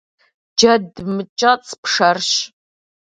Джэд 0.57 0.91
мыкӀэцӀ 1.15 1.71
пшэрщ. 1.81 2.29